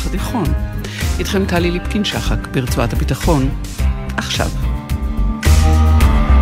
[0.00, 0.44] המזרח התיכון.
[1.18, 3.42] איתכם טלי ליפקין-שחק ברצועת הביטחון,
[4.16, 4.46] עכשיו.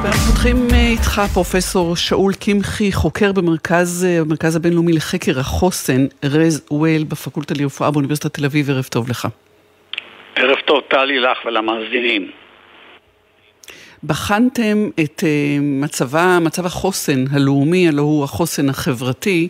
[0.02, 6.66] ואנחנו פותחים אה, איתך פרופסור שאול קמחי, חוקר במרכז, אה, במרכז הבינלאומי לחקר החוסן, רז
[6.70, 9.28] ווייל, בפקולטה לרפואה באוניברסיטת תל אביב, ערב טוב לך.
[10.36, 12.30] ערב טוב, טלי, לך ולמאזינים.
[14.04, 19.48] בחנתם את אה, מצבה, מצב החוסן הלאומי, הלא הוא החוסן החברתי,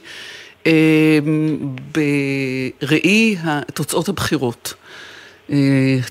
[2.80, 3.36] בראי
[3.74, 4.74] תוצאות הבחירות.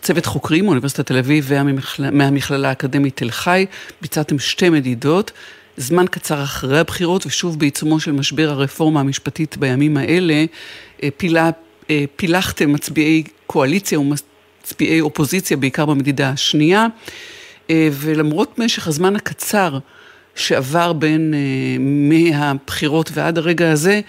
[0.02, 1.52] צוות חוקרים מאוניברסיטת תל אביב
[1.98, 3.66] ומהמכללה האקדמית תל חי,
[4.02, 5.32] ביצעתם שתי מדידות.
[5.78, 10.46] זמן קצר אחרי הבחירות, ושוב בעיצומו של משבר הרפורמה המשפטית בימים האלה,
[11.18, 11.50] פילה,
[12.16, 16.88] פילחתם מצביעי קואליציה ומצביעי אופוזיציה, בעיקר במדידה השנייה,
[17.72, 19.78] ולמרות משך הזמן הקצר
[20.36, 21.34] שעבר בין
[21.80, 24.02] מהבחירות ועד הרגע הזה,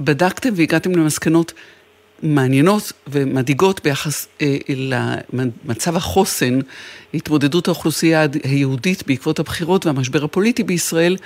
[0.00, 1.52] בדקתם והגעתם למסקנות
[2.22, 4.56] מעניינות ומדאיגות ביחס אה,
[5.64, 6.58] למצב החוסן,
[7.14, 11.16] התמודדות האוכלוסייה היהודית בעקבות הבחירות והמשבר הפוליטי בישראל.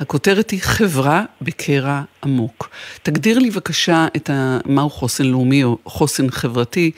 [0.00, 2.70] הכותרת היא חברה בקרע עמוק.
[3.02, 4.58] תגדיר לי בבקשה את ה...
[4.66, 6.90] מהו חוסן לאומי או חוסן חברתי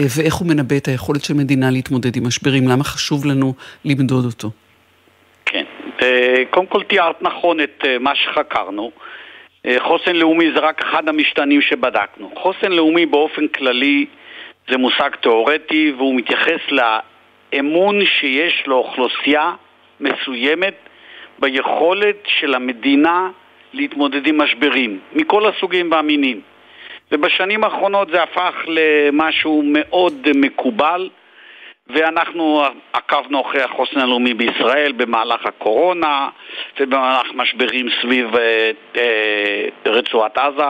[0.00, 4.24] אה, ואיך הוא מנבא את היכולת של מדינה להתמודד עם משברים, למה חשוב לנו למדוד
[4.24, 4.50] אותו.
[5.44, 5.64] כן,
[6.02, 8.90] אה, קודם כל תיארת נכון את אה, מה שחקרנו.
[9.68, 12.30] אה, חוסן לאומי זה רק אחד המשתנים שבדקנו.
[12.34, 14.06] חוסן לאומי באופן כללי
[14.68, 19.52] זה מושג תיאורטי והוא מתייחס לאמון שיש לאוכלוסייה
[20.00, 20.74] מסוימת
[21.38, 23.28] ביכולת של המדינה
[23.72, 26.40] להתמודד עם משברים, מכל הסוגים והמינים.
[27.12, 31.08] ובשנים האחרונות זה הפך למשהו מאוד מקובל,
[31.88, 36.28] ואנחנו עקבנו אחרי החוסן הלאומי בישראל במהלך הקורונה
[36.80, 40.64] ובמהלך משברים סביב אה, אה, רצועת עזה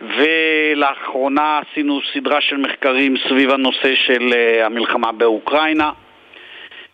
[0.00, 5.90] ולאחרונה עשינו סדרה של מחקרים סביב הנושא של אה, המלחמה באוקראינה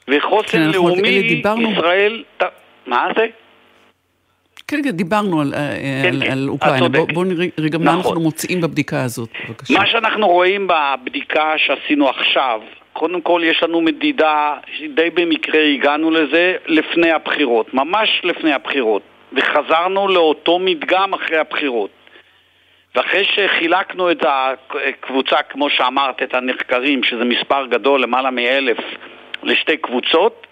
[0.09, 1.73] וחוסן כן, לאומי, דיברנו...
[1.73, 2.25] ישראל...
[2.87, 3.27] מה זה?
[4.69, 6.89] כן, כן, דיברנו על, כן, על, כן, על אוקראינה.
[6.89, 7.85] בואו בוא נראה רגע נכון.
[7.85, 9.79] מה אנחנו מוצאים בבדיקה הזאת, בבקשה.
[9.79, 12.61] מה שאנחנו רואים בבדיקה שעשינו עכשיו,
[12.93, 14.55] קודם כל יש לנו מדידה,
[14.95, 21.91] די במקרה הגענו לזה לפני הבחירות, ממש לפני הבחירות, וחזרנו לאותו מדגם אחרי הבחירות.
[22.95, 28.79] ואחרי שחילקנו את הקבוצה, כמו שאמרת, את הנחקרים, שזה מספר גדול, למעלה מאלף,
[29.43, 30.47] לשתי קבוצות,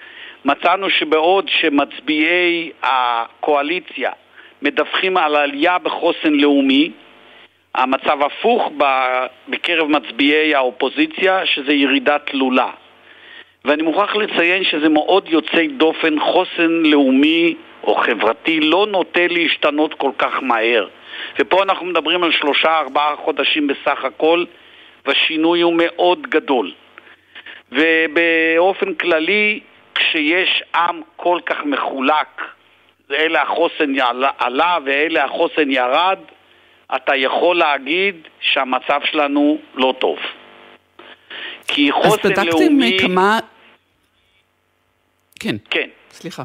[0.45, 4.11] מצאנו שבעוד שמצביעי הקואליציה
[4.63, 6.91] מדווחים על עלייה בחוסן לאומי,
[7.75, 8.73] המצב הפוך
[9.49, 12.71] בקרב מצביעי האופוזיציה, שזה ירידה תלולה.
[13.65, 17.55] ואני מוכרח לציין שזה מאוד יוצא דופן, חוסן לאומי
[17.85, 20.89] או חברתי לא נוטה להשתנות כל כך מהר.
[21.39, 24.45] ופה אנחנו מדברים על שלושה, ארבעה חודשים בסך הכל,
[25.07, 26.73] והשינוי הוא מאוד גדול.
[27.73, 29.61] ובאופן כללי,
[29.95, 32.43] כשיש עם כל כך מחולק,
[33.11, 33.93] אלה החוסן
[34.39, 36.19] עלה ואלה החוסן ירד,
[36.97, 40.19] אתה יכול להגיד שהמצב שלנו לא טוב.
[41.67, 42.15] כי חוסן לאומי...
[42.15, 42.99] אז בדקתם לאומי...
[43.01, 43.39] כמה...
[45.41, 45.57] כן.
[45.71, 45.89] כן.
[46.11, 46.43] סליחה.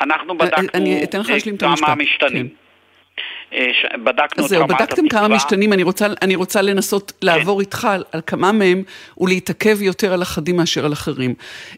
[0.00, 1.86] אנחנו בדקנו אני אתן לך להשלים את המשפט.
[1.86, 2.48] כמה משתנים.
[2.48, 2.54] כן.
[3.52, 4.86] אה, בדקנו את רמת התקווה.
[4.86, 7.26] בדקתם כמה משתנים, אני רוצה, אני רוצה לנסות כן.
[7.26, 8.82] לעבור איתך על, על כמה מהם
[9.18, 11.34] ולהתעכב יותר על אחדים מאשר על אחרים.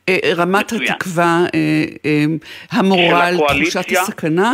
[0.08, 0.92] אה, רמת מצוין.
[0.92, 2.24] התקווה, אה,
[2.70, 4.52] המורל, תחושת הסכנה.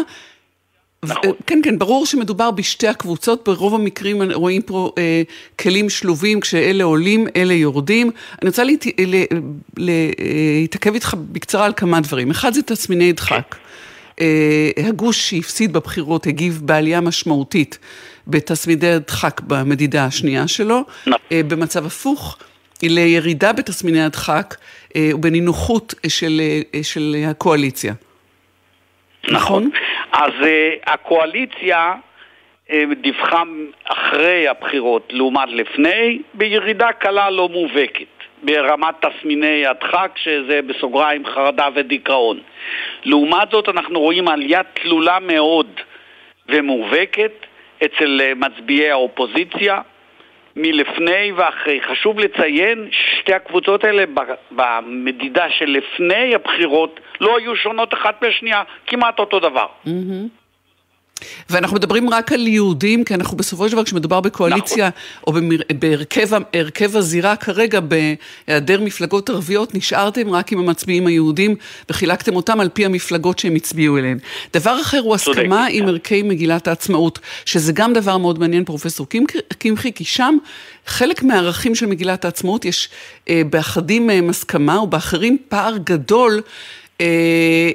[1.02, 1.32] נכון.
[1.46, 5.22] כן, כן, ברור שמדובר בשתי הקבוצות, ברוב המקרים רואים פה אה,
[5.60, 8.10] כלים שלובים, כשאלה עולים, אלה יורדים.
[8.42, 8.86] אני רוצה להת...
[9.76, 12.30] להתעכב איתך בקצרה על כמה דברים.
[12.30, 13.56] אחד זה תסמיני דחק.
[14.20, 17.78] אה, הגוש שהפסיד בבחירות הגיב בעלייה משמעותית
[18.26, 20.84] בתסמיני הדחק במדידה השנייה שלו.
[21.06, 21.20] נכון.
[21.32, 22.38] אה, במצב הפוך,
[22.82, 24.56] לירידה בתסמיני הדחק
[24.96, 26.42] אה, ובנינוחות של,
[26.74, 27.94] אה, של הקואליציה.
[29.32, 29.70] נכון.
[30.12, 30.46] אז uh,
[30.86, 31.94] הקואליציה
[32.68, 33.42] uh, דיווחה
[33.84, 38.06] אחרי הבחירות לעומת לפני, בירידה קלה לא מובהקת,
[38.42, 42.40] ברמת תסמיני הדחק, שזה בסוגריים חרדה ודיכאון.
[43.04, 45.66] לעומת זאת אנחנו רואים עלייה תלולה מאוד
[46.48, 47.32] ומובהקת
[47.84, 49.80] אצל uh, מצביעי האופוזיציה,
[50.58, 51.80] מלפני ואחרי.
[51.82, 54.04] חשוב לציין ששתי הקבוצות האלה
[54.50, 59.66] במדידה של לפני הבחירות לא היו שונות אחת מהשנייה, כמעט אותו דבר.
[61.50, 64.90] ואנחנו מדברים רק על יהודים, כי אנחנו בסופו של דבר, כשמדובר בקואליציה,
[65.22, 65.50] נכון.
[65.50, 71.54] או בהרכב הזירה כרגע, בהיעדר מפלגות ערביות, נשארתם רק עם המצביעים היהודים,
[71.90, 74.18] וחילקתם אותם על פי המפלגות שהם הצביעו אליהן.
[74.54, 75.88] דבר אחר הוא הסכמה עם כן.
[75.88, 79.06] ערכי מגילת העצמאות, שזה גם דבר מאוד מעניין, פרופסור
[79.58, 80.36] קמחי, כי שם
[80.86, 82.88] חלק מהערכים של מגילת העצמאות, יש
[83.28, 86.40] אה, באחדים מהם הסכמה, ובאחרים פער גדול.
[87.00, 87.06] אה,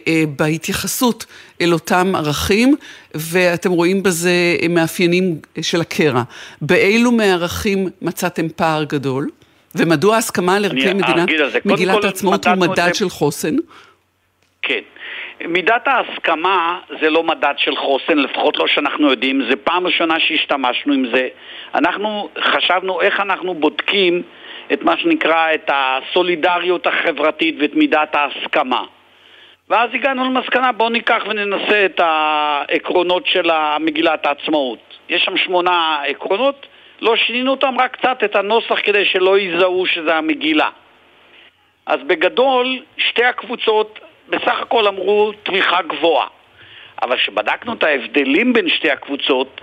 [0.08, 1.26] אה, בהתייחסות
[1.62, 2.76] אל אותם ערכים,
[3.16, 4.32] ואתם רואים בזה
[4.70, 6.24] מאפיינים של הקרע.
[6.62, 9.30] באילו מערכים מצאתם פער גדול?
[9.76, 11.30] ומדוע ההסכמה על ערכי מדינת,
[11.66, 12.94] מגילת העצמאות הוא מדד זה...
[12.94, 13.56] של חוסן?
[14.62, 14.80] כן.
[15.48, 20.94] מידת ההסכמה זה לא מדד של חוסן, לפחות לא שאנחנו יודעים, זה פעם ראשונה שהשתמשנו
[20.94, 21.28] עם זה.
[21.76, 24.22] אנחנו חשבנו איך אנחנו בודקים
[24.74, 28.84] את מה שנקרא את הסולידריות החברתית ואת מידת ההסכמה.
[29.70, 33.50] ואז הגענו למסקנה, בואו ניקח וננסה את העקרונות של
[33.80, 34.80] מגילת העצמאות.
[35.10, 36.66] יש שם שמונה עקרונות,
[37.02, 40.70] לא שינינו אותם, רק קצת את הנוסח כדי שלא יזהו שזה המגילה.
[41.86, 44.00] אז בגדול, שתי הקבוצות
[44.30, 46.28] בסך הכל אמרו תמיכה גבוהה.
[47.02, 49.62] אבל כשבדקנו את ההבדלים בין שתי הקבוצות,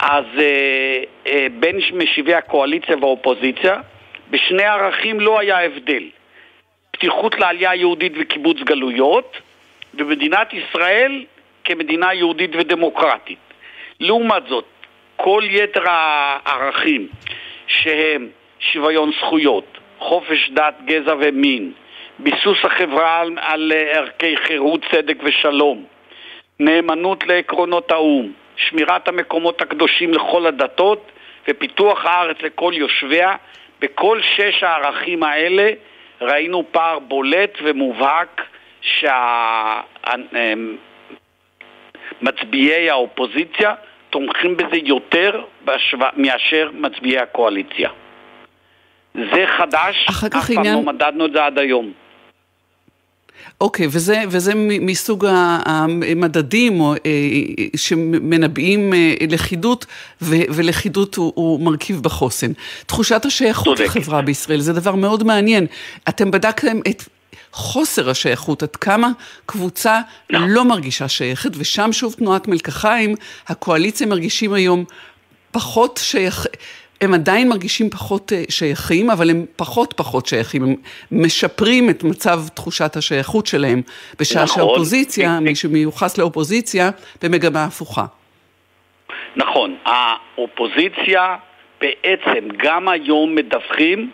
[0.00, 3.80] אז אה, אה, בין משיבי הקואליציה והאופוזיציה,
[4.30, 6.02] בשני ערכים לא היה הבדל.
[6.98, 9.36] פתיחות לעלייה יהודית וקיבוץ גלויות,
[9.94, 11.24] ומדינת ישראל
[11.64, 13.38] כמדינה יהודית ודמוקרטית.
[14.00, 14.64] לעומת זאת,
[15.16, 17.08] כל יתר הערכים
[17.66, 18.28] שהם
[18.60, 21.72] שוויון זכויות, חופש דת, גזע ומין,
[22.18, 25.84] ביסוס החברה על, על ערכי חירות, צדק ושלום,
[26.60, 31.10] נאמנות לעקרונות האו"ם, שמירת המקומות הקדושים לכל הדתות
[31.48, 33.36] ופיתוח הארץ לכל יושביה,
[33.80, 35.70] בכל שש הערכים האלה
[36.20, 38.42] ראינו פער בולט ומובהק
[42.20, 43.74] שהמצביעי האופוזיציה
[44.10, 45.44] תומכים בזה יותר
[46.16, 47.90] מאשר מצביעי הקואליציה.
[49.14, 50.74] זה חדש, אף פעם עניין...
[50.74, 51.92] לא מדדנו את זה עד היום.
[53.60, 56.98] אוקיי, okay, וזה, וזה מסוג המדדים או, אה,
[57.76, 59.86] שמנבאים אה, לכידות,
[60.22, 62.52] ו, ולכידות הוא, הוא מרכיב בחוסן.
[62.86, 65.66] תחושת השייכות לחברה בישראל, זה דבר מאוד מעניין.
[66.08, 67.04] אתם בדקתם את
[67.52, 69.10] חוסר השייכות, עד כמה
[69.46, 70.00] קבוצה
[70.30, 73.14] לא, לא מרגישה שייכת, ושם שוב תנועת מלקחיים,
[73.48, 74.84] הקואליציה מרגישים היום
[75.50, 76.46] פחות שייך...
[77.00, 80.74] הם עדיין מרגישים פחות אה, שייכים, אבל הם פחות פחות שייכים, הם
[81.10, 83.82] משפרים את מצב תחושת השייכות שלהם,
[84.20, 84.56] בשעה נכון.
[84.56, 86.90] שהאופוזיציה, מי שמיוחס לאופוזיציה,
[87.22, 88.04] במגמה הפוכה.
[89.36, 91.36] נכון, האופוזיציה
[91.80, 94.10] בעצם גם היום מדווחים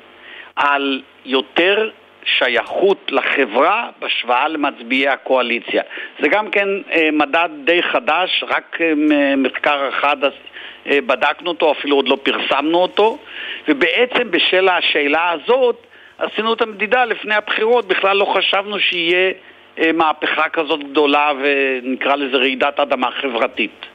[0.56, 1.90] על יותר
[2.24, 5.82] שייכות לחברה בהשוואה למצביעי הקואליציה.
[6.20, 8.92] זה גם כן אה, מדד די חדש, רק אה,
[9.36, 13.18] מחקר אחד אה, בדקנו אותו, אפילו עוד לא פרסמנו אותו,
[13.68, 15.86] ובעצם בשל השאלה הזאת
[16.18, 19.32] עשינו את המדידה לפני הבחירות, בכלל לא חשבנו שיהיה
[19.94, 23.86] מהפכה כזאת גדולה ונקרא לזה רעידת אדמה חברתית.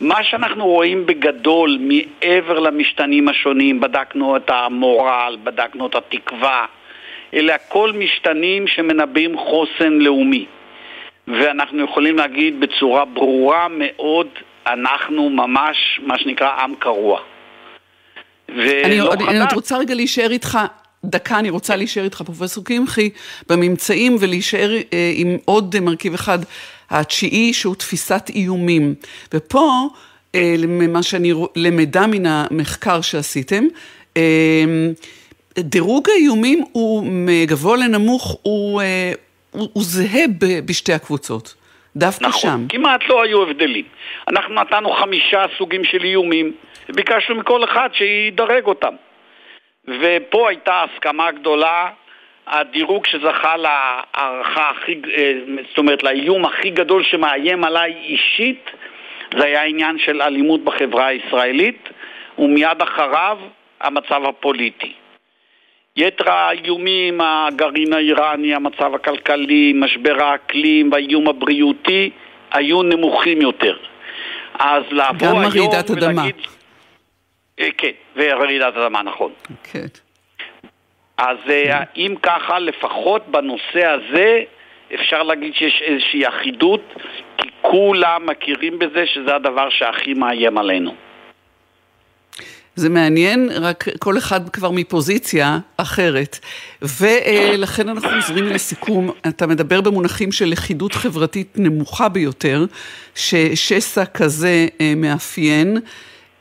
[0.00, 6.66] מה שאנחנו רואים בגדול, מעבר למשתנים השונים, בדקנו את המורל, בדקנו את התקווה,
[7.34, 10.46] אלה הכל משתנים שמנבאים חוסן לאומי.
[11.28, 14.26] ואנחנו יכולים להגיד בצורה ברורה מאוד,
[14.66, 17.20] אנחנו ממש, מה שנקרא, עם קרוע.
[18.48, 20.58] אני, אני, אני רוצה רגע להישאר איתך
[21.04, 23.10] דקה, אני רוצה להישאר איתך, פרופסור קמחי,
[23.48, 26.38] בממצאים ולהישאר אה, עם עוד מרכיב אחד,
[26.90, 28.94] התשיעי, שהוא תפיסת איומים.
[29.34, 29.88] ופה,
[30.34, 33.64] אה, ממה שאני למדה מן המחקר שעשיתם,
[34.16, 34.64] אה,
[35.60, 39.12] דירוג האיומים הוא מגבוה לנמוך, הוא, אה,
[39.50, 40.24] הוא, הוא זהה
[40.66, 41.54] בשתי הקבוצות.
[41.96, 42.48] דווקא נכון, שם.
[42.48, 43.84] נכון, כמעט לא היו הבדלים.
[44.28, 46.52] אנחנו נתנו חמישה סוגים של איומים,
[46.88, 48.94] וביקשנו מכל אחד שידרג אותם.
[49.88, 51.88] ופה הייתה הסכמה גדולה,
[52.46, 55.32] הדירוג שזכה להערכה הכי, אה,
[55.68, 58.70] זאת אומרת, לאיום הכי גדול שמאיים עליי אישית,
[59.38, 61.88] זה היה עניין של אלימות בחברה הישראלית,
[62.38, 63.38] ומיד אחריו
[63.80, 64.92] המצב הפוליטי.
[65.98, 72.10] יתר האיומים, הגרעין האיראני, המצב הכלכלי, משבר האקלים והאיום הבריאותי,
[72.52, 73.76] היו נמוכים יותר.
[74.58, 75.62] אז לבוא היום ולהגיד...
[75.62, 76.24] גם רעידת אדמה.
[77.60, 79.32] אה, כן, ורעידת אדמה, נכון.
[79.72, 79.86] כן.
[81.18, 84.42] אז אה, אם ככה, לפחות בנושא הזה,
[84.94, 86.94] אפשר להגיד שיש איזושהי אחידות,
[87.38, 90.94] כי כולם מכירים בזה שזה הדבר שהכי מאיים עלינו.
[92.78, 96.38] זה מעניין, רק כל אחד כבר מפוזיציה אחרת.
[96.82, 102.66] ולכן אנחנו חוזרים לסיכום, אתה מדבר במונחים של לכידות חברתית נמוכה ביותר,
[103.14, 105.78] ששסע כזה אה, מאפיין,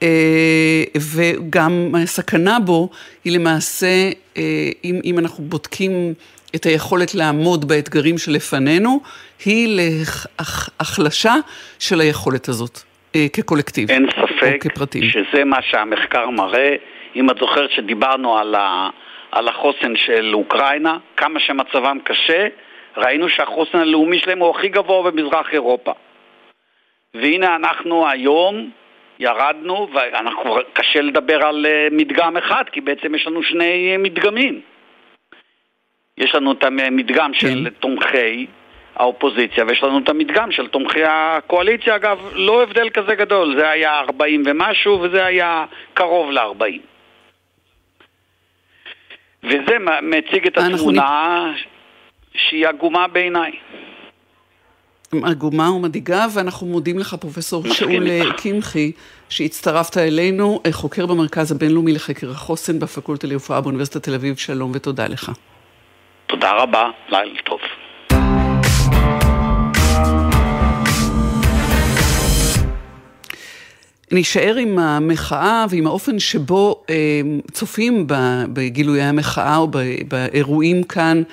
[0.03, 2.89] אה, וגם הסכנה בו
[3.24, 6.13] היא למעשה, אה, אם, אם אנחנו בודקים
[6.56, 9.00] את היכולת לעמוד באתגרים שלפנינו,
[9.46, 9.79] היא
[10.39, 11.36] להחלשה
[11.79, 12.87] של היכולת הזאת.
[13.15, 13.91] אה, כקולקטיב.
[13.91, 14.63] אין ספק
[15.01, 16.75] שזה מה שהמחקר מראה.
[17.15, 18.89] אם את זוכרת שדיברנו על, ה,
[19.31, 22.47] על החוסן של אוקראינה, כמה שמצבם קשה,
[22.97, 25.91] ראינו שהחוסן הלאומי שלהם הוא הכי גבוה במזרח אירופה.
[27.13, 28.69] והנה אנחנו היום
[29.19, 34.61] ירדנו, ואנחנו קשה לדבר על אה, מדגם אחד, כי בעצם יש לנו שני מדגמים.
[36.17, 37.69] יש לנו את המדגם של כן.
[37.69, 38.47] תומכי
[38.99, 43.99] האופוזיציה, ויש לנו את המדגם של תומכי הקואליציה, אגב, לא הבדל כזה גדול, זה היה
[43.99, 46.79] 40 ומשהו, וזה היה קרוב ל-40.
[49.43, 51.53] וזה מציג את התמונה
[52.35, 53.51] שהיא עגומה בעיניי.
[55.23, 58.91] עגומה ומדאיגה, ואנחנו מודים לך, פרופסור שאול קמחי,
[59.29, 64.37] שהצטרפת אלינו, חוקר במרכז הבינלאומי לחקר החוסן בפקולטה לרפואה באוניברסיטת תל אביב.
[64.37, 65.31] שלום ותודה לך.
[66.27, 67.59] תודה רבה, לילה טוב.
[74.11, 77.21] נישאר עם המחאה ועם האופן שבו אה,
[77.51, 78.05] צופים
[78.53, 79.67] בגילויי המחאה או
[80.07, 81.23] באירועים כאן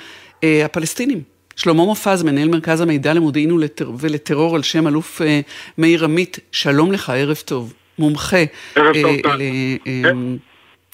[0.45, 1.23] אה, הפלסטינים.
[1.57, 5.41] שלמה מופז, מנהל מרכז המידע למודיעין ולטר, ולטרור על שם אלוף אה,
[5.79, 7.73] מאיר עמית, שלום לך, ערב טוב.
[7.99, 8.45] מומחה.
[8.75, 9.41] ערב טוב, טל.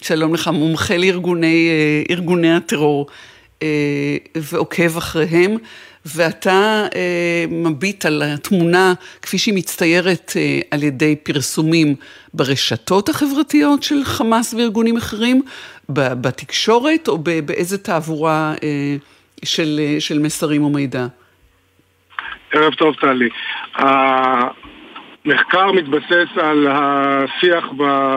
[0.02, 3.06] שלום לך, מומחה לארגוני הטרור
[4.36, 5.56] ועוקב אחריהם.
[6.06, 11.94] ואתה אה, מביט על התמונה כפי שהיא מצטיירת אה, על ידי פרסומים
[12.34, 15.42] ברשתות החברתיות של חמאס וארגונים אחרים,
[15.92, 18.96] בתקשורת או באיזה תעבורה אה,
[19.44, 21.06] של, אה, של מסרים או מידע?
[22.52, 23.28] ערב טוב, טלי.
[25.24, 27.64] המחקר מתבסס על השיח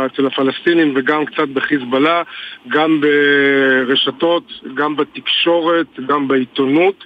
[0.05, 2.23] אצל הפלסטינים וגם קצת בחיזבאללה,
[2.67, 4.43] גם ברשתות,
[4.73, 7.05] גם בתקשורת, גם בעיתונות.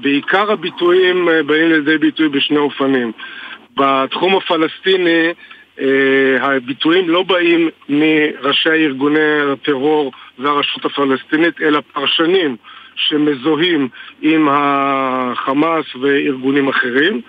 [0.00, 3.12] בעיקר הביטויים אה, באים לידי ביטוי בשני אופנים.
[3.76, 5.32] בתחום הפלסטיני
[5.80, 5.86] אה,
[6.40, 12.56] הביטויים לא באים מראשי ארגוני הטרור והרשות הפלסטינית, אלא פרשנים
[12.96, 13.88] שמזוהים
[14.22, 17.20] עם החמאס וארגונים אחרים.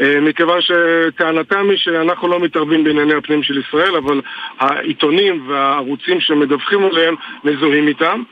[0.00, 4.20] אה, מכיוון שטענתם היא שאנחנו לא מתערבים בענייני הפנים של ישראל, אבל
[4.58, 8.22] העיתונים והערוצים שמדווחים עליהם מזוהים איתם.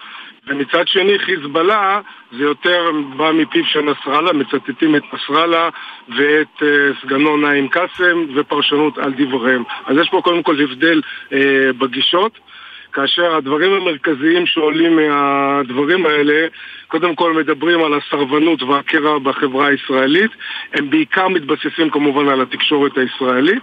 [0.47, 2.00] ומצד שני חיזבאללה
[2.33, 5.69] זה יותר בא מפיו של נסראללה, מצטטים את נסראללה
[6.16, 6.64] ואת uh,
[7.02, 9.62] סגנו נעים קאסם ופרשנות על דבריהם.
[9.87, 11.35] אז יש פה קודם כל הבדל uh,
[11.78, 12.38] בגישות.
[12.93, 16.47] כאשר הדברים המרכזיים שעולים מהדברים האלה,
[16.89, 20.31] קודם כל מדברים על הסרבנות והקרע בחברה הישראלית,
[20.73, 23.63] הם בעיקר מתבססים כמובן על התקשורת הישראלית.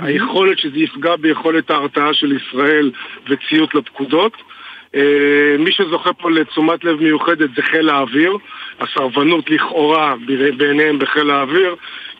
[0.00, 2.90] היכולת שזה יפגע ביכולת ההרתעה של ישראל
[3.28, 4.32] וציות לפקודות.
[4.94, 8.36] אה, מי שזוכה פה לתשומת לב מיוחדת זה חיל האוויר,
[8.80, 10.14] הסרבנות לכאורה
[10.56, 11.76] בעיניהם בחיל האוויר,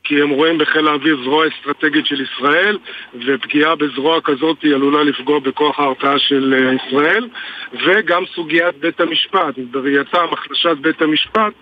[0.09, 2.79] כי הם רואים בחיל האוויר זרוע אסטרטגית של ישראל,
[3.27, 7.29] ופגיעה בזרוע כזאת היא עלולה לפגוע בכוח ההרתעה של אה, ישראל,
[7.87, 11.53] וגם סוגיית בית המשפט, בראייתם החלשת בית המשפט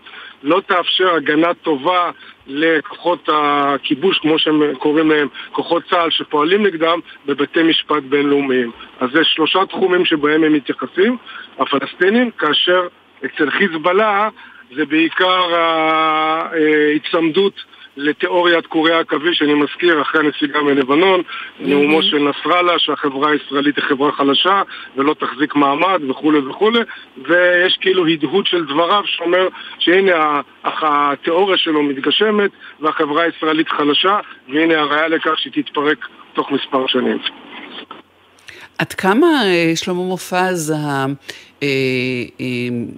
[0.43, 2.11] לא תאפשר הגנה טובה
[2.47, 8.71] לכוחות הכיבוש, כמו שהם קוראים להם, כוחות צה"ל שפועלים נגדם בבתי משפט בינלאומיים.
[9.01, 11.17] אז יש שלושה תחומים שבהם הם מתייחסים,
[11.59, 12.87] הפלסטינים, כאשר
[13.25, 14.29] אצל חיזבאללה
[14.75, 21.63] זה בעיקר ההיצמדות לתיאוריית קורי העכביש, אני מזכיר, אחרי הנסיגה מלבנון, mm-hmm.
[21.67, 24.63] נאומו של נסראללה שהחברה הישראלית היא חברה חלשה
[24.97, 26.81] ולא תחזיק מעמד וכולי וכולי,
[27.29, 29.49] ויש כאילו הדהוד של דבריו שאומר
[29.79, 37.19] שהנה התיאוריה שלו מתגשמת והחברה הישראלית חלשה, והנה הראיה לכך שהיא תתפרק תוך מספר שנים.
[38.79, 40.75] עד כמה, אה, שלמה מופז,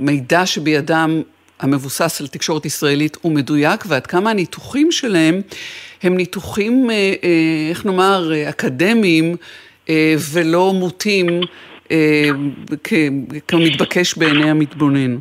[0.01, 1.23] המידע אה, שבידם
[1.61, 5.41] המבוסס על תקשורת ישראלית הוא מדויק, ועד כמה הניתוחים שלהם
[6.03, 9.37] הם ניתוחים, אה, אה, איך נאמר, אקדמיים
[9.89, 11.41] אה, ולא מוטים
[13.49, 15.17] כמתבקש בעיני המתבונן.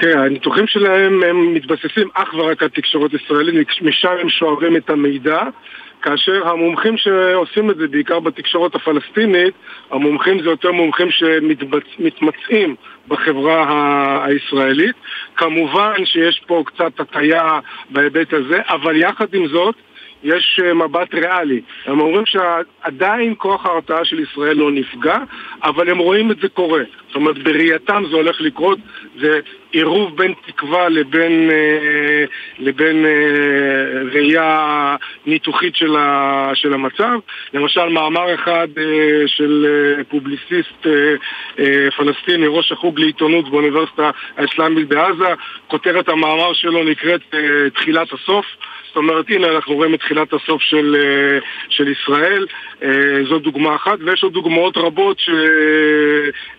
[0.00, 5.42] תראה, הניתוחים שלהם הם מתבססים אך ורק על תקשורת ישראלית, משם הם שואבים את המידע.
[6.02, 9.54] כאשר המומחים שעושים את זה, בעיקר בתקשורת הפלסטינית,
[9.90, 12.76] המומחים זה יותר מומחים שמתמצאים
[13.08, 14.96] בחברה הישראלית.
[15.36, 17.58] כמובן שיש פה קצת הטיה
[17.90, 19.74] בהיבט הזה, אבל יחד עם זאת,
[20.24, 21.60] יש אה, מבט ריאלי.
[21.86, 25.18] הם אומרים שעדיין כוח ההרתעה של ישראל לא נפגע,
[25.62, 26.82] אבל הם רואים את זה קורה.
[27.06, 28.78] זאת אומרת, בראייתם זה הולך לקרות,
[29.20, 29.40] זה
[29.74, 32.24] עירוב בין תקווה לבין, אה,
[32.58, 37.18] לבין אה, ראייה ניתוחית של, ה, של המצב.
[37.54, 38.68] למשל, מאמר אחד
[39.26, 39.66] של
[40.08, 40.86] פובליסיסט
[41.96, 45.34] פלסטיני, ראש החוג לעיתונות באוניברסיטה האסלאמית בעזה,
[45.68, 47.34] כותרת המאמר שלו נקראת
[47.74, 48.46] תחילת הסוף.
[48.94, 51.38] זאת אומרת, הנה אנחנו רואים את תחילת הסוף של, אה,
[51.68, 52.46] של ישראל,
[52.82, 55.20] אה, זו דוגמה אחת, ויש עוד דוגמאות רבות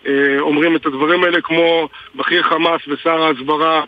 [0.04, 3.84] שאומרים את הדברים האלה, כמו בכיר חמאס ושר ההסברה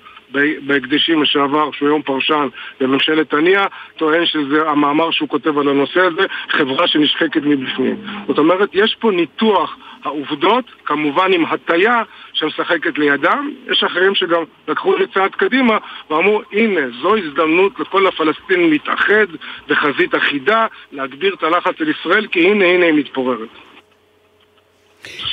[0.67, 2.49] בהקדשים לשעבר, שהוא היום פרשן
[2.81, 3.65] בממשלת הנייה,
[3.97, 7.97] טוען שזה המאמר שהוא כותב על הנושא הזה, חברה שנשחקת מבפנים.
[8.27, 13.51] זאת אומרת, יש פה ניתוח העובדות, כמובן עם הטיה שמשחקת לידם.
[13.71, 15.79] יש אחרים שגם לקחו את צעד קדימה
[16.11, 19.27] ואמרו, הנה, זו הזדמנות לכל הפלסטינים להתאחד
[19.69, 23.68] בחזית אחידה, להגביר את הלחץ על ישראל, כי הנה, הנה היא מתפוררת.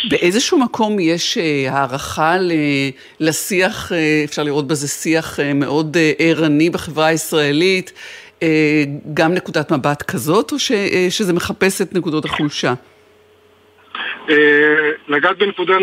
[0.10, 2.36] באיזשהו מקום יש אה, הערכה
[3.20, 7.94] לשיח, אה, אפשר לראות בזה שיח אה, מאוד ערני בחברה הישראלית,
[9.14, 10.58] גם נקודת מבט כזאת, או
[11.10, 12.74] שזה מחפש את נקודות החולשה?
[15.08, 15.74] נגעת בנקודה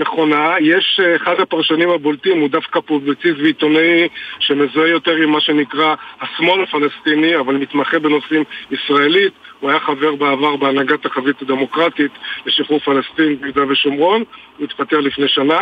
[0.00, 4.08] נכונה, יש אחד הפרשנים הבולטים, הוא דווקא פובליציסט ועיתונאי
[4.40, 9.32] שמזוהה יותר עם מה שנקרא השמאל הפלסטיני, אבל מתמחה בנושאים ישראלית.
[9.60, 12.12] הוא היה חבר בעבר בהנהגת החבית הדמוקרטית
[12.46, 14.22] לשחרור פלסטין ביהודה ושומרון,
[14.56, 15.60] הוא התפטר לפני שנה,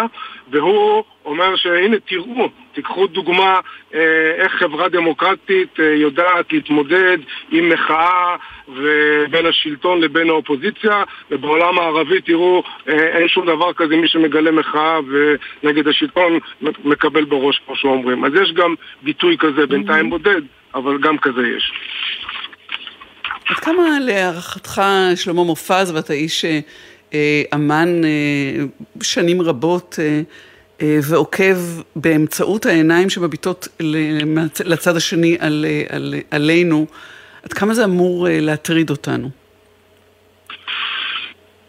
[0.51, 3.61] והוא אומר שהנה תראו, תיקחו דוגמה
[3.95, 4.01] אה,
[4.37, 7.19] איך חברה דמוקרטית אה, יודעת להתמודד
[7.51, 8.37] עם מחאה
[9.31, 14.99] בין השלטון לבין האופוזיציה, ובעולם הערבי תראו אה, אין שום דבר כזה, מי שמגלה מחאה
[15.09, 16.39] ונגד השלטון
[16.85, 18.25] מקבל בראש כמו שאומרים.
[18.25, 20.11] אז יש גם ביטוי כזה, בינתיים mm-hmm.
[20.11, 20.43] בודד,
[20.75, 21.73] אבל גם כזה יש.
[23.69, 24.83] כמה להערכתך,
[25.17, 26.45] שלמה מופז, ואתה איש
[27.15, 28.65] אה, אמן אה,
[29.03, 29.99] שנים רבות
[30.83, 31.57] אה, ועוקב
[31.97, 33.69] באמצעות העיניים שמביטות
[34.65, 36.87] לצד השני על, על, עלינו,
[37.45, 39.31] עד כמה זה אמור להטריד אותנו?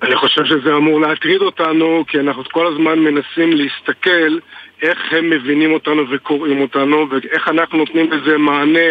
[0.01, 4.39] אני חושב שזה אמור להטריד אותנו, כי אנחנו כל הזמן מנסים להסתכל
[4.81, 8.89] איך הם מבינים אותנו וקוראים אותנו, ואיך אנחנו נותנים לזה מענה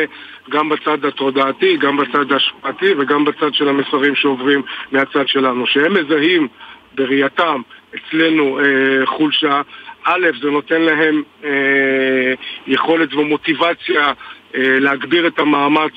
[0.50, 5.66] גם בצד התודעתי, גם בצד ההשפעתי וגם בצד של המסרים שעוברים מהצד שלנו.
[5.66, 6.48] שהם מזהים
[6.94, 7.62] בראייתם
[7.94, 9.62] אצלנו אה, חולשה,
[10.04, 12.34] א', זה נותן להם אה,
[12.66, 14.12] יכולת ומוטיבציה
[14.54, 15.92] להגביר את המאמץ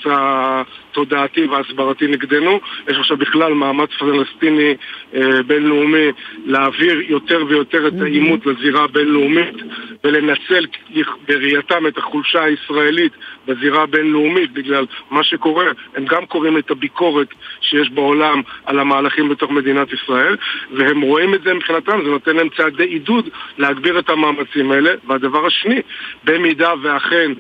[0.92, 2.60] התודעתי וההסברתי נגדנו.
[2.88, 4.76] יש עכשיו בכלל מאמץ פלסטיני
[5.14, 6.08] אה, בינלאומי
[6.46, 9.56] להעביר יותר ויותר את העימות לזירה הבינלאומית
[10.04, 10.66] ולנצל
[11.28, 13.12] בראייתם את החולשה הישראלית
[13.48, 15.66] בזירה הבינלאומית בגלל מה שקורה.
[15.96, 17.28] הם גם קוראים את הביקורת
[17.62, 20.38] שיש בעולם על המהלכים בתוך מדינת ישראל
[20.72, 24.92] והם רואים את זה מבחינתם, זה נותן להם צעדי עידוד להגביר את המאמצים האלה.
[25.08, 25.82] והדבר השני,
[26.24, 27.32] במידה ואכן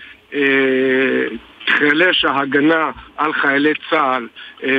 [1.65, 4.27] תחלש ההגנה על חיילי צה"ל
[4.63, 4.69] אה,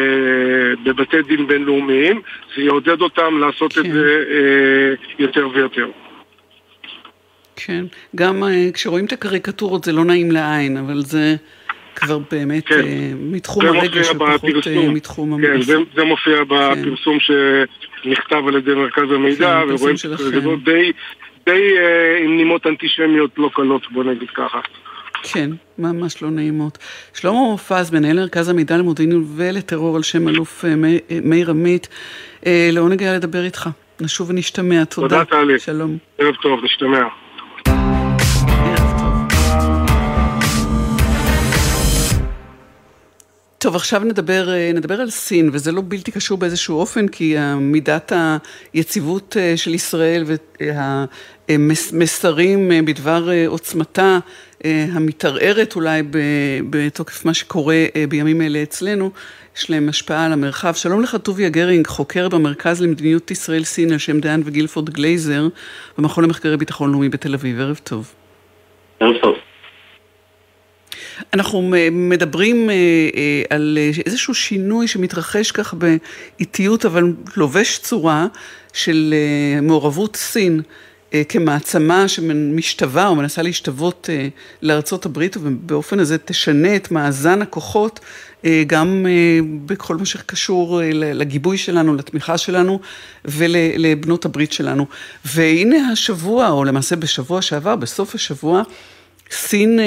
[0.85, 2.21] בבתי דין בינלאומיים,
[2.57, 3.81] זה יעודד אותם לעשות כן.
[3.81, 5.89] את זה אה, יותר ויותר.
[7.57, 7.85] כן,
[8.17, 11.37] גם אה, כשרואים את הקריקטורות זה לא נעים לעין, אבל זה
[11.97, 12.75] כבר באמת כן.
[12.75, 15.53] אה, מתחום הרגש ופחות אה, מתחום המעשה.
[15.55, 16.45] כן, זה, זה מופיע כן.
[16.49, 17.65] בפרסום כן.
[18.05, 20.93] שנכתב על ידי מרכז המידע, כן, ורואים שזה די,
[21.47, 24.61] די אה, עם נימות אנטישמיות לא קלות, בוא נגיד ככה.
[25.23, 26.79] כן, ממש לא נעימות.
[27.15, 31.89] שלמה מופז, מנהל מרכז המידע למודיעין ולטרור על שם אלוף אה, אה, מאיר עמית,
[32.47, 33.69] אה, לעונג היה לדבר איתך.
[34.01, 35.09] נשוב ונשתמע, תודה.
[35.09, 35.59] תודה טלי.
[35.59, 35.97] שלום.
[36.19, 37.22] ערב טוב, נשתמע.
[43.63, 48.13] טוב, עכשיו נדבר, נדבר על סין, וזה לא בלתי קשור באיזשהו אופן, כי מידת
[48.73, 50.25] היציבות של ישראל
[51.49, 54.19] והמסרים בדבר עוצמתה
[54.65, 56.03] אה, המתערערת אולי
[56.71, 59.11] בתוקף מה שקורה אה, בימים אלה אצלנו,
[59.57, 60.75] יש להם השפעה על המרחב.
[60.75, 65.49] שלום לך טוביה גרינג, חוקר במרכז למדיניות ישראל-סין על שם דיין וגילפורד גלייזר,
[65.99, 67.61] במכון למחקרי ביטחון לאומי בתל אביב.
[67.61, 68.15] ערב טוב.
[69.01, 69.35] ערב טוב.
[71.33, 72.75] אנחנו מדברים אה,
[73.51, 78.27] על איזשהו שינוי שמתרחש כך באיטיות, אבל לובש צורה
[78.73, 79.15] של
[79.63, 80.63] מעורבות סין
[81.15, 84.29] אה, כמעצמה שמשתווה או מנסה להשתוות אה,
[84.63, 88.01] לארצות הברית ובאופן הזה תשנה את מאזן הכוחות
[88.45, 89.07] אה, גם
[89.67, 92.81] בכל מה שקשור לגיבוי שלנו, לתמיכה שלנו
[93.25, 94.87] ולבנות הברית שלנו.
[95.25, 98.63] והנה השבוע, או למעשה בשבוע שעבר, בסוף השבוע,
[99.31, 99.79] סין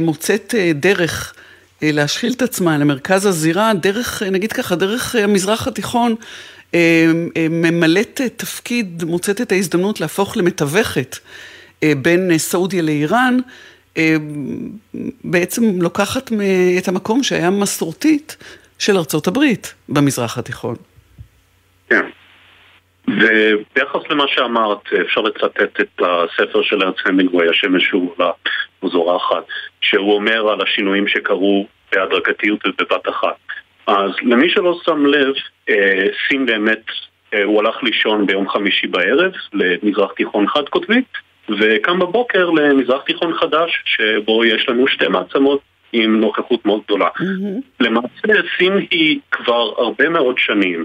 [0.00, 1.34] מוצאת דרך
[1.82, 6.14] להשחיל את עצמה למרכז הזירה דרך, נגיד ככה, דרך המזרח התיכון,
[7.50, 11.16] ממלאת תפקיד, מוצאת את ההזדמנות להפוך למתווכת
[11.84, 13.36] בין סעודיה לאיראן,
[15.24, 16.30] בעצם לוקחת
[16.78, 18.36] את המקום שהיה מסורתית
[18.78, 20.76] של ארצות הברית במזרח התיכון.
[21.88, 22.04] כן.
[23.08, 28.14] וביחס למה שאמרת, אפשר לצטט את הספר של ארץ המינגווי, השמש שהוא
[28.88, 29.44] זורחת,
[29.80, 33.36] שהוא אומר על השינויים שקרו בהדרגתיות ובבת אחת.
[33.86, 35.34] אז למי שלא שם לב,
[35.68, 36.82] אה, סין באמת,
[37.34, 41.02] אה, הוא הלך לישון ביום חמישי בערב למזרח תיכון חד קוטבי,
[41.48, 45.60] וקם בבוקר למזרח תיכון חדש, שבו יש לנו שתי מעצמות
[45.92, 47.08] עם נוכחות מאוד גדולה.
[47.08, 47.60] Mm-hmm.
[47.80, 50.84] למעשה סין היא כבר הרבה מאוד שנים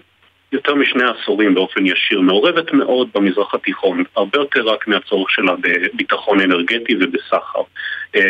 [0.52, 6.42] יותר משני עשורים באופן ישיר, מעורבת מאוד במזרח התיכון, הרבה יותר רק מהצורך שלה בביטחון
[6.42, 7.62] אנרגטי ובסחר.
[8.16, 8.22] אה,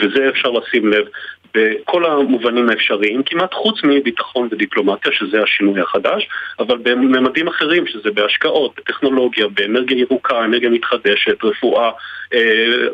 [0.00, 1.06] וזה אפשר לשים לב
[1.54, 8.74] בכל המובנים האפשריים, כמעט חוץ מביטחון ודיפלומטיה, שזה השינוי החדש, אבל בממדים אחרים, שזה בהשקעות,
[8.76, 11.90] בטכנולוגיה, באנרגיה ירוקה, אנרגיה מתחדשת, רפואה,
[12.34, 12.86] אה,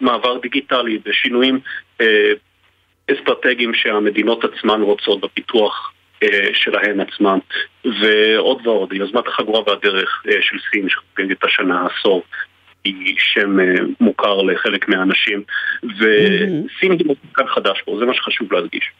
[0.00, 1.60] במעבר דיגיטלי, בשינויים
[2.00, 2.32] אה,
[3.10, 5.92] אסטרטגיים שהמדינות עצמן רוצות בפיתוח
[6.52, 7.38] שלהן עצמן,
[7.84, 8.92] ועוד ועוד.
[8.92, 12.22] יוזמת החגורה והדרך אה, של סין, שחוגגת השנה עשור,
[12.84, 15.42] היא שם אה, מוכר לחלק מהאנשים,
[15.82, 18.90] וסין היא מוכר חדש פה, זה מה שחשוב להדגיש.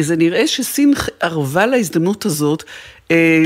[0.00, 2.64] זה נראה שסין ערבה להזדמנות הזאת
[3.10, 3.44] אה,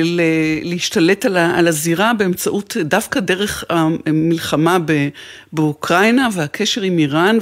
[0.62, 4.78] להשתלט על הזירה באמצעות, דווקא דרך המלחמה
[5.52, 7.38] באוקראינה והקשר עם איראן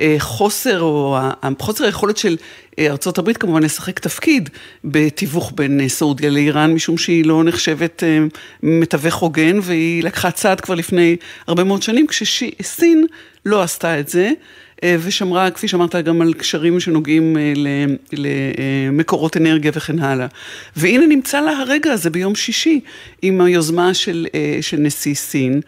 [0.00, 1.18] והחוסר או
[1.58, 2.36] חוסר היכולת של
[2.78, 4.48] ארצות הברית כמובן לשחק תפקיד
[4.84, 8.18] בתיווך בין סעודיה לאיראן, משום שהיא לא נחשבת אה,
[8.62, 13.06] מתווך הוגן והיא לקחה צעד כבר לפני הרבה מאוד שנים, כשסין
[13.46, 14.30] לא עשתה את זה.
[14.84, 17.52] אה, ושמרה, כפי שאמרת, גם על קשרים שנוגעים אה,
[18.12, 20.26] למקורות אנרגיה וכן הלאה.
[20.76, 22.80] והנה נמצא לה הרגע הזה ביום שישי,
[23.22, 25.60] עם היוזמה של, אה, של נשיא סין,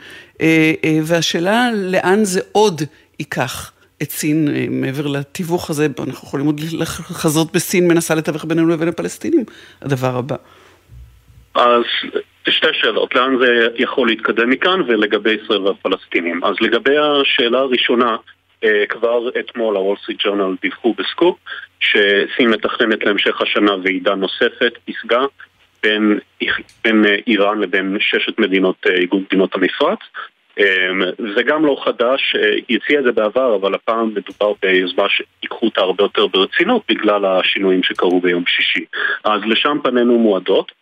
[1.04, 2.82] והשאלה לאן זה עוד
[3.18, 3.72] ייקח.
[4.02, 9.44] את סין מעבר לתיווך הזה, אנחנו יכולים עוד לחזות בסין מנסה לתווך בינינו לבין הפלסטינים,
[9.82, 10.36] הדבר הבא.
[11.54, 11.82] אז
[12.48, 16.44] שתי שאלות, לאן זה יכול להתקדם מכאן ולגבי ישראל והפלסטינים.
[16.44, 18.35] אז לגבי השאלה הראשונה, אה,
[18.88, 21.38] כבר אתמול הוול סטריט ג'ורנל דיווחו בסקופ
[21.80, 25.20] שסין מתכננת להמשך השנה ועידה נוספת, פסגה
[25.82, 26.18] בין,
[26.84, 29.98] בין אה, איראן לבין ששת מדינות, אה, איגוד מדינות המפרץ
[31.36, 32.36] זה גם לא חדש,
[32.68, 37.24] היא הציעה את זה בעבר, אבל הפעם מדובר ביוזמה שיקחו אותה הרבה יותר ברצינות בגלל
[37.24, 38.84] השינויים שקרו ביום שישי.
[39.24, 40.72] אז לשם פנינו מועדות.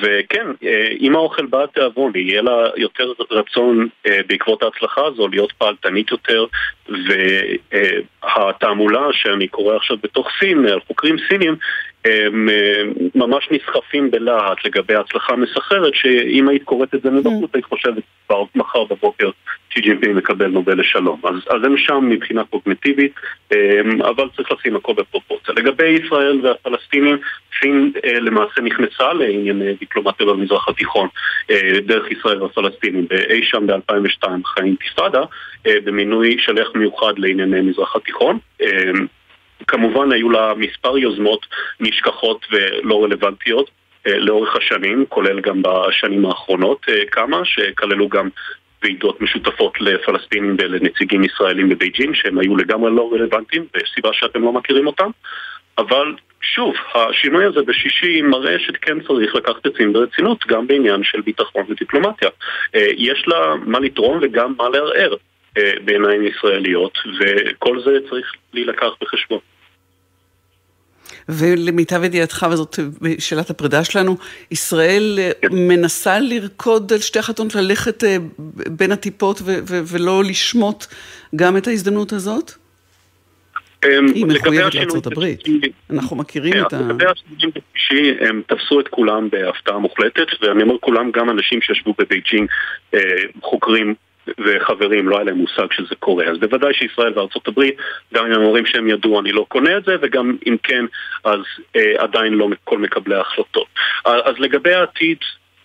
[0.00, 5.52] וכן, אה, עם האוכל בא תיאבון, יהיה לה יותר רצון אה, בעקבות ההצלחה הזו להיות
[5.52, 6.46] פעלתנית יותר,
[8.22, 11.56] והתעמולה שאני קורא עכשיו בתוך סין, על חוקרים סינים,
[12.06, 12.82] הם אה,
[13.14, 18.44] ממש נסחפים בלהט לגבי ההצלחה המסחררת, שאם היית קוראת את זה מבחוץ, היית חושבת כבר
[18.54, 19.30] מחר בבוקר
[19.70, 21.20] שי ג'ינפינג מקבל נובל לשלום.
[21.24, 23.12] אז, אז הם שם מבחינה קוגנטיבית,
[23.52, 25.54] אה, אבל צריך לשים הכל בפרופורציה.
[25.54, 27.16] לגבי ישראל והפלסטינים,
[27.60, 31.08] סין אה, למעשה נכנסה לענייני דיפלומטיה במזרח התיכון
[31.86, 35.22] דרך ישראל והפלסטינים אי שם ב-2002 אחרי האינתיפאדה,
[35.64, 38.38] במינוי שליח מיוחד לענייני מזרח התיכון.
[39.66, 41.46] כמובן היו לה מספר יוזמות
[41.80, 43.70] נשכחות ולא רלוונטיות
[44.06, 48.28] אה, לאורך השנים, כולל גם בשנים האחרונות אה, כמה, שכללו גם
[48.82, 54.52] ועידות משותפות לפלסטינים ולנציגים ישראלים בבייג'ין, שהם היו לגמרי לא רלוונטיים, ויש סיבה שאתם לא
[54.52, 55.10] מכירים אותם.
[55.78, 61.20] אבל שוב, השינוי הזה בשישי מראה שכן צריך לקחת את סין ברצינות, גם בעניין של
[61.20, 62.28] ביטחון ודיפלומטיה.
[62.74, 65.14] אה, יש לה מה לתרום וגם מה לערער.
[65.56, 69.38] אה, בעיניים ישראליות, וכל זה צריך להילקח בחשבון.
[71.28, 72.78] ולמיטב ידיעתך, וזאת
[73.18, 74.16] שאלת הפרידה שלנו,
[74.50, 75.48] ישראל כן.
[75.52, 78.16] מנסה לרקוד על שתי החתונות, ללכת אה,
[78.70, 80.86] בין הטיפות ולא לשמוט
[81.36, 82.52] גם את ההזדמנות הזאת?
[83.84, 85.40] אמ, היא מחויבת לארצות הברית,
[85.90, 86.80] אנחנו מכירים כן, את ה...
[86.80, 91.94] לגבי השינויים בשישי, הם תפסו את כולם בהפתעה מוחלטת, ואני אומר כולם, גם אנשים שישבו
[91.98, 92.48] בבייג'ינג,
[92.94, 93.00] אה,
[93.42, 93.94] חוקרים
[94.38, 96.24] וחברים, לא היה להם מושג שזה קורה.
[96.24, 97.76] אז בוודאי שישראל וארצות הברית,
[98.14, 100.84] גם אם הם אומרים שהם ידעו, אני לא קונה את זה, וגם אם כן,
[101.24, 101.40] אז
[101.76, 103.66] אה, עדיין לא כל מקבלי ההחלטות.
[104.04, 105.18] אז לגבי העתיד,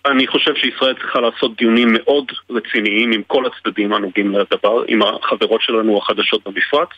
[0.06, 5.62] אני חושב שישראל צריכה לעשות דיונים מאוד רציניים עם כל הצדדים הנוגעים לדבר, עם החברות
[5.62, 6.88] שלנו החדשות במפרץ,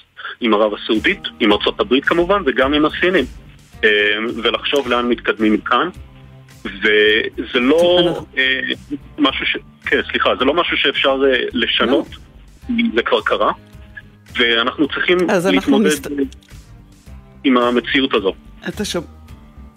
[0.40, 3.24] עם ערב הסעודית, עם ארצות הברית כמובן, וגם עם הסינים.
[3.84, 5.88] אה, ולחשוב לאן מתקדמים מכאן.
[6.64, 8.60] וזה לא אה,
[9.18, 9.56] משהו ש...
[9.86, 12.08] כן, סליחה, זה לא משהו שאפשר אה, לשנות.
[12.94, 13.52] זה כבר קרה.
[14.38, 15.18] ואנחנו צריכים
[15.52, 15.90] להתמודד.
[17.44, 18.34] עם המציאות הזו.
[18.68, 19.06] אתה שומע...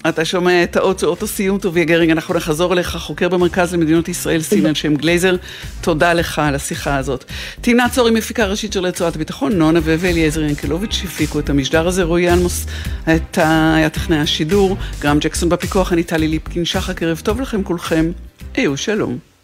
[0.09, 1.59] אתה שומע את האות, אות הסיום.
[1.59, 5.35] טוביה גרינג, אנחנו נחזור אליך, חוקר במרכז למדיניות ישראל, סין על שם גלייזר,
[5.81, 7.23] תודה לך על השיחה הזאת.
[7.61, 12.29] טינה צורי, מפיקה ראשית של רצועת הביטחון, נונה ואליעזר ינקלוביץ' הפיקו את המשדר הזה, רועי
[12.29, 12.65] אלמוס
[13.05, 18.11] היה טכנאי השידור, גרם ג'קסון בפיקוח, אני טלי ליפקין שחק, ערב טוב לכם כולכם,
[18.55, 19.36] היו שלום.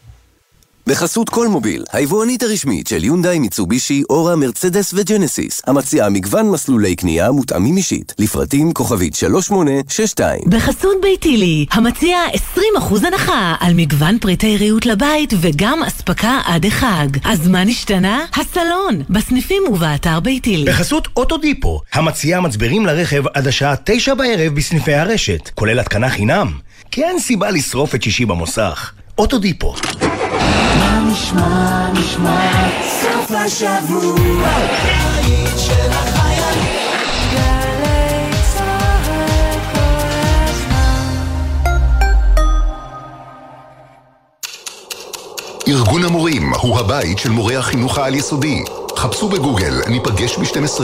[0.88, 7.32] בחסות כל מוביל, היבואנית הרשמית של יונדאי, מיצובישי, אורה, מרצדס וג'נסיס, המציעה מגוון מסלולי קנייה
[7.32, 10.41] מותאמים אישית, לפרטים כוכבית 3862.
[10.46, 12.22] בחסות ביתילי, המציעה
[12.56, 17.08] 20% הנחה על מגוון פריטי ריהוט לבית וגם אספקה עד החג.
[17.24, 18.26] אז מה נשתנה?
[18.36, 20.65] הסלון, בסניפים ובאתר ביתילי.
[20.72, 26.52] בחסות אוטודיפו, המציעה מצברים לרכב עד השעה 9 בערב בסניפי הרשת, כולל התקנה חינם.
[26.91, 28.93] כי אין סיבה לשרוף את שישי במוסך.
[29.17, 29.73] אוטודיפו.
[30.80, 32.69] מה נשמע, נשמע,
[33.02, 36.84] סוף השבוע, הבית של החיילים.
[45.67, 48.63] ארגון המורים הוא הבית של מורי החינוך העל-יסודי.
[48.97, 50.82] חפשו בגוגל, ניפגש ב-12.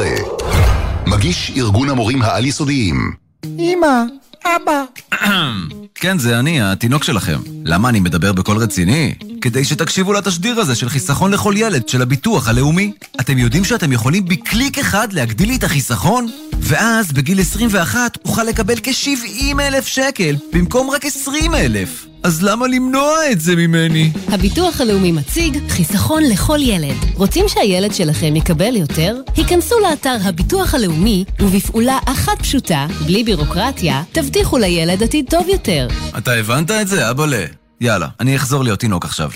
[1.07, 3.11] מגיש ארגון המורים העל-יסודיים.
[3.59, 4.03] אמא,
[4.45, 4.83] אבא.
[6.01, 7.39] כן, זה אני, התינוק שלכם.
[7.65, 9.13] למה אני מדבר בקול רציני?
[9.41, 12.91] כדי שתקשיבו לתשדיר הזה של חיסכון לכל ילד של הביטוח הלאומי.
[13.19, 16.27] אתם יודעים שאתם יכולים בקליק אחד להגדיל לי את החיסכון?
[16.59, 22.08] ואז בגיל 21 אוכל לקבל כ-70 אלף שקל במקום רק 20 אלף.
[22.23, 24.11] אז למה למנוע את זה ממני?
[24.27, 26.95] הביטוח הלאומי מציג חיסכון לכל ילד.
[27.15, 29.15] רוצים שהילד שלכם יקבל יותר?
[29.35, 35.87] היכנסו לאתר הביטוח הלאומי, ובפעולה אחת פשוטה, בלי בירוקרטיה, תבטיחו לילד עתיד טוב יותר.
[36.17, 37.45] אתה הבנת את זה, אבאלה?
[37.81, 39.31] יאללה, אני אחזור להיות תינוק עכשיו.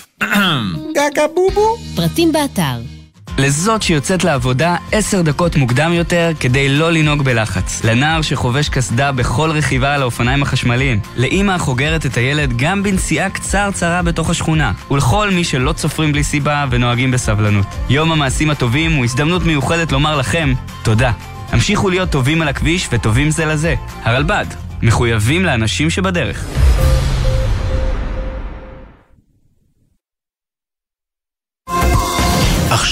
[0.96, 1.78] גגה בובו?
[1.96, 3.03] פרטים באתר.
[3.38, 7.84] לזאת שיוצאת לעבודה עשר דקות מוקדם יותר כדי לא לנהוג בלחץ.
[7.84, 11.00] לנער שחובש קסדה בכל רכיבה על האופניים החשמליים.
[11.18, 14.72] לאימא החוגרת את הילד גם בנסיעה קצרצרה בתוך השכונה.
[14.92, 17.66] ולכל מי שלא צופרים בלי סיבה ונוהגים בסבלנות.
[17.90, 21.12] יום המעשים הטובים הוא הזדמנות מיוחדת לומר לכם תודה.
[21.50, 23.76] המשיכו להיות טובים על הכביש וטובים זה לזה.
[24.04, 24.46] הרלב"ד,
[24.82, 26.46] מחויבים לאנשים שבדרך.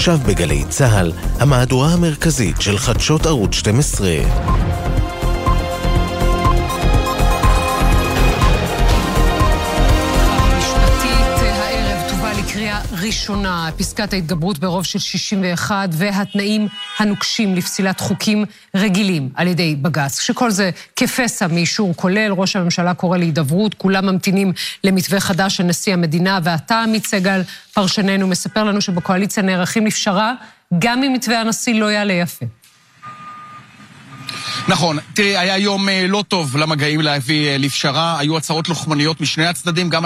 [0.01, 4.09] עכשיו בגלי צה"ל, המהדורה המרכזית של חדשות ערוץ 12.
[13.01, 16.67] ראשונה, פסקת ההתגברות ברוב של 61 והתנאים
[16.99, 20.19] הנוקשים לפסילת חוקים רגילים על ידי בג"ץ.
[20.19, 25.93] כשכל זה כפסע מאישור כולל, ראש הממשלה קורא להידברות, כולם ממתינים למתווה חדש של נשיא
[25.93, 27.41] המדינה, ואתה, עמית סגל,
[27.73, 30.33] פרשננו, מספר לנו שבקואליציה נערכים לפשרה,
[30.79, 32.45] גם אם מתווה הנשיא לא יעלה יפה.
[34.67, 34.97] נכון.
[35.13, 38.19] תראי, היה יום אה, לא טוב למגעים להביא אה, לפשרה.
[38.19, 40.05] היו הצהרות לוחמניות משני הצדדים, גם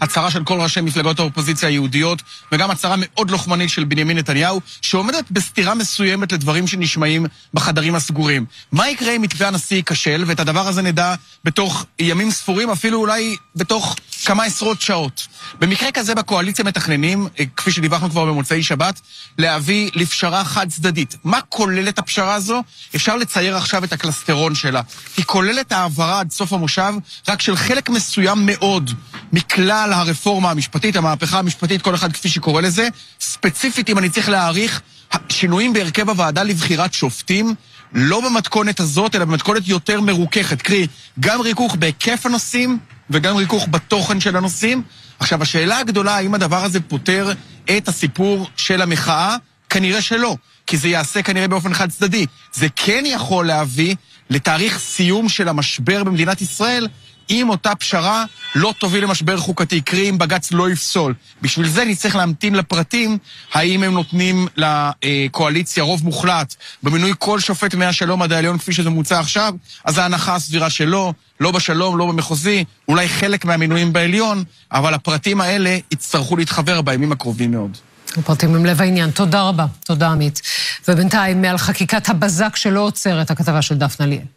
[0.00, 5.30] הצהרה של כל ראשי מפלגות האופוזיציה היהודיות, וגם הצהרה מאוד לוחמנית של בנימין נתניהו, שעומדת
[5.30, 8.44] בסתירה מסוימת לדברים שנשמעים בחדרים הסגורים.
[8.72, 13.36] מה יקרה אם מתווה הנשיא ייכשל, ואת הדבר הזה נדע בתוך ימים ספורים, אפילו אולי
[13.56, 15.26] בתוך כמה עשרות שעות.
[15.60, 19.00] במקרה כזה בקואליציה מתכננים, אה, כפי שדיווחנו כבר במוצאי שבת,
[19.38, 21.16] להביא לפשרה חד צדדית.
[21.24, 22.62] מה כוללת הפשרה הזו?
[22.96, 24.80] אפשר לצייר עכשיו את הקלסטרון שלה.
[25.16, 26.92] היא כוללת העברה עד סוף המושב
[27.28, 28.90] רק של חלק מסוים מאוד
[29.32, 32.88] מכלל הרפורמה המשפטית, המהפכה המשפטית, כל אחד כפי שקורא לזה.
[33.20, 34.80] ספציפית, אם אני צריך להעריך,
[35.28, 37.54] שינויים בהרכב הוועדה לבחירת שופטים,
[37.92, 40.62] לא במתכונת הזאת, אלא במתכונת יותר מרוככת.
[40.62, 40.86] קרי,
[41.20, 42.78] גם ריכוך בהיקף הנושאים
[43.10, 44.82] וגם ריכוך בתוכן של הנושאים.
[45.18, 47.32] עכשיו, השאלה הגדולה, האם הדבר הזה פותר
[47.76, 49.36] את הסיפור של המחאה?
[49.70, 50.36] כנראה שלא.
[50.66, 52.26] כי זה יעשה כנראה באופן חד צדדי.
[52.52, 53.94] זה כן יכול להביא
[54.30, 56.88] לתאריך סיום של המשבר במדינת ישראל,
[57.30, 61.14] אם אותה פשרה לא תוביל למשבר חוקתי, קרי אם בג"ץ לא יפסול.
[61.42, 63.18] בשביל זה נצטרך להמתין לפרטים,
[63.54, 69.20] האם הם נותנים לקואליציה רוב מוחלט במינוי כל שופט מהשלום עד העליון כפי שזה מוצע
[69.20, 75.40] עכשיו, אז ההנחה הסבירה שלא, לא בשלום, לא במחוזי, אולי חלק מהמינויים בעליון, אבל הפרטים
[75.40, 77.76] האלה יצטרכו להתחבר בימים הקרובים מאוד.
[78.16, 79.10] הפרטים הם לב העניין.
[79.10, 79.66] תודה רבה.
[79.84, 80.40] תודה, עמית.
[80.88, 84.35] ובינתיים, מעל חקיקת הבזק שלא עוצרת, הכתבה של דפנה ליאל.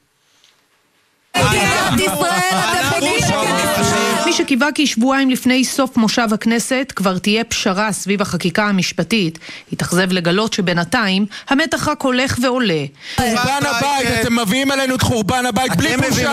[4.26, 9.40] מי שקיווה כי שבועיים לפני סוף מושב הכנסת כבר תהיה פשרה סביב החקיקה המשפטית,
[9.74, 12.86] התאכזב לגלות שבינתיים המתח רק הולך ועולה.
[13.16, 16.28] חורבן הבית, אתם מביאים עלינו את חורבן הבית בלי בושה.